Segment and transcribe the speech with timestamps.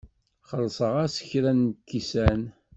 [0.49, 2.41] Xellṣeɣ-as kra n lkisan.